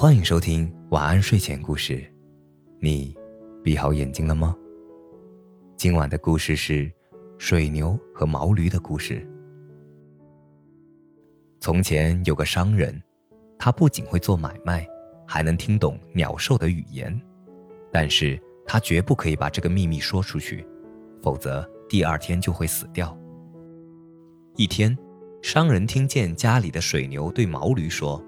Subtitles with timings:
[0.00, 2.02] 欢迎收听晚安睡前故事，
[2.78, 3.14] 你
[3.62, 4.56] 闭好眼睛了吗？
[5.76, 6.90] 今晚的故事是
[7.36, 9.28] 水牛和毛驴的故事。
[11.60, 12.98] 从前有个商人，
[13.58, 14.88] 他不仅会做买卖，
[15.26, 17.20] 还能听懂鸟兽的语言，
[17.92, 20.66] 但是他绝不可以把这个秘密说出去，
[21.22, 23.14] 否则第二天就会死掉。
[24.56, 24.96] 一天。
[25.42, 28.22] 商人听见家里的水牛对毛驴说：“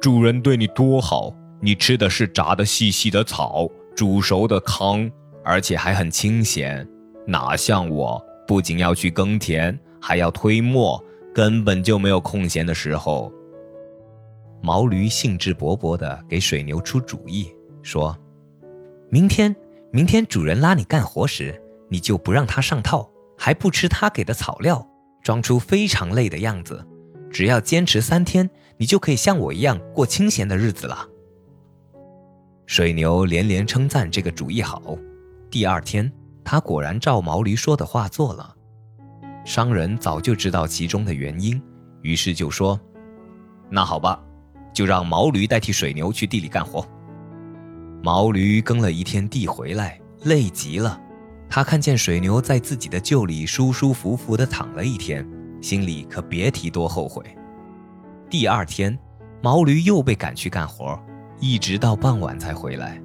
[0.00, 5.10] 主人对你多好，你吃的是炸的细细的草，煮熟的糠，
[5.42, 6.86] 而且还很清闲，
[7.26, 11.02] 哪像我，不仅要去耕田，还要推磨，
[11.34, 13.32] 根本就没有空闲的时候。”
[14.62, 17.48] 毛驴兴致勃勃地给水牛出主意，
[17.82, 18.16] 说
[19.10, 19.54] ：“明天，
[19.90, 24.86] 明天主人拉你干活时，你就不让他上套，还不吃他给的草料。”
[25.22, 26.86] 装出非常累的样子，
[27.30, 28.50] 只要坚持三天，
[28.84, 31.08] 你就可以像我一样过清闲的日子了。
[32.66, 34.94] 水牛连连称赞这个主意好。
[35.50, 36.12] 第二天，
[36.44, 38.54] 他果然照毛驴说的话做了。
[39.42, 41.58] 商人早就知道其中的原因，
[42.02, 42.78] 于是就说
[43.72, 44.22] ：“那好吧，
[44.74, 46.86] 就让毛驴代替水牛去地里干活。”
[48.04, 51.00] 毛驴耕了一天地回来，累极了。
[51.48, 55.26] 他看见水牛在自己的厩里舒舒服服地躺了一天，
[55.62, 57.24] 心里可别提多后悔。
[58.36, 58.98] 第二天，
[59.40, 61.00] 毛驴又被赶去干活，
[61.38, 63.00] 一直到傍晚才回来。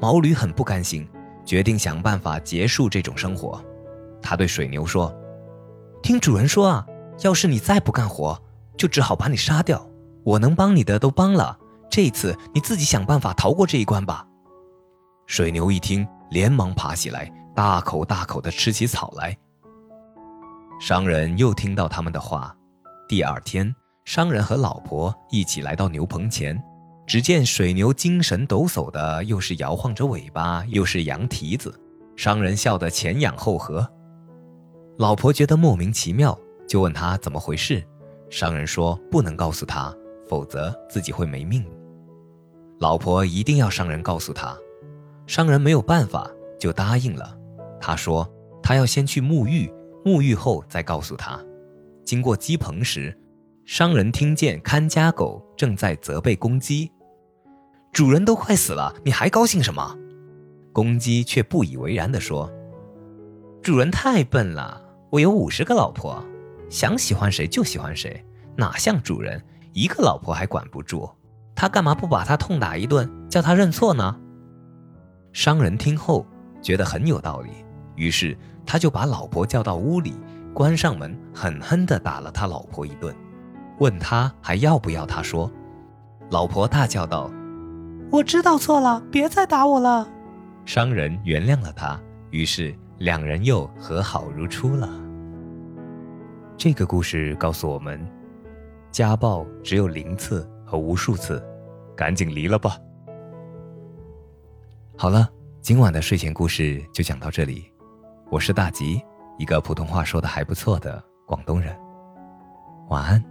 [0.00, 1.08] 毛驴很不甘心，
[1.44, 3.64] 决定想办法结束这种生活。
[4.20, 5.14] 他对水牛说
[6.02, 6.84] ：“听主人说啊，
[7.20, 8.36] 要是你再不干活，
[8.76, 9.88] 就只好把你杀掉。
[10.24, 11.56] 我能帮你的都帮了，
[11.88, 14.26] 这一次你自己想办法逃过这一关吧。”
[15.28, 17.32] 水牛一听，连忙爬起来。
[17.54, 19.38] 大口大口地吃起草来。
[20.80, 22.52] 商人又听到他们的话。
[23.08, 23.72] 第二天，
[24.04, 26.60] 商人和老婆一起来到牛棚前，
[27.06, 31.72] 只见水牛精神抖擞的，又是摇晃着尾巴，又是扬蹄子。
[32.16, 33.88] 商人笑得前仰后合。
[34.98, 37.82] 老婆觉得莫名其妙，就问他怎么回事。
[38.28, 39.94] 商人说不能告诉他，
[40.28, 41.64] 否则自己会没命。
[42.80, 44.56] 老婆一定要商人告诉他。
[45.26, 47.38] 商人没有办法，就答应了。
[47.80, 48.28] 他说
[48.62, 49.72] ：“他要先去沐浴，
[50.04, 51.40] 沐浴后再告诉他。”
[52.04, 53.16] 经过鸡棚时，
[53.64, 56.90] 商人听见看家狗正在责备公鸡
[57.92, 59.96] ：“主人都快死了，你还高兴什么？”
[60.74, 62.50] 公鸡却不以为然地说
[63.62, 66.22] ：“主人太笨了，我有五十个老婆，
[66.68, 68.24] 想喜欢谁就喜欢谁，
[68.56, 69.40] 哪像主人
[69.72, 71.08] 一个老婆还管不住？
[71.54, 74.18] 他干嘛不把他痛打一顿，叫他认错呢？”
[75.32, 76.26] 商人听后
[76.60, 77.50] 觉得很有道理。
[77.94, 78.36] 于是
[78.66, 80.14] 他就把老婆叫到屋里，
[80.52, 83.14] 关上门，狠狠地打了他老婆一顿，
[83.78, 85.50] 问他还要不要他说。
[86.30, 87.30] 老婆大叫道
[88.10, 90.08] ：“我知道错了，别再打我了。”
[90.64, 92.00] 商人原谅了他，
[92.30, 94.88] 于是两人又和好如初了。
[96.56, 98.00] 这个故事告诉我们，
[98.90, 101.44] 家暴只有零次和无数次，
[101.96, 102.78] 赶紧离了吧。
[104.96, 105.28] 好了，
[105.60, 107.72] 今晚的睡前故事就讲到这里。
[108.30, 109.02] 我是大吉，
[109.38, 111.76] 一个普通话说的还不错的广东人。
[112.88, 113.22] 晚安，